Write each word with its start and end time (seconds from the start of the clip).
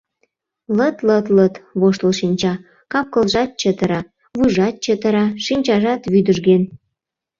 Лыт-лыт-лыт 0.77 1.53
воштыл 1.79 2.11
шинча, 2.19 2.53
кап-кылжат 2.91 3.49
чытыра, 3.61 4.01
вуйжат 4.35 4.75
чытыра, 4.83 5.25
шинчажат 5.45 6.01
вӱдыжген. 6.13 6.63